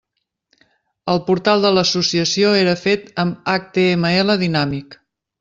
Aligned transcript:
El 1.13 1.19
portal 1.27 1.61
de 1.67 1.71
l'Associació 1.75 2.55
era 2.63 2.75
fet 2.85 3.07
amb 3.25 3.53
HTML 3.59 4.35
dinàmic. 4.47 4.99